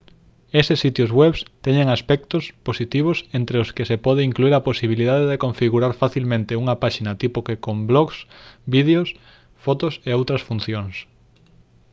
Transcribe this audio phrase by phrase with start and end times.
[0.61, 1.33] eses sitios web
[1.65, 6.75] teñen aspectos positivos entre os que se pode incluír a posibilidade de configurar facilmente unha
[6.83, 8.17] páxina tipo que con blogs
[8.75, 9.09] vídeos
[9.65, 10.95] fotos e outras funcións